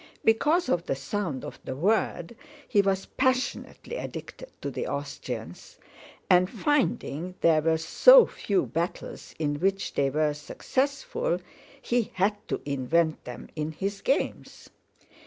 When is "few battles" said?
8.25-9.35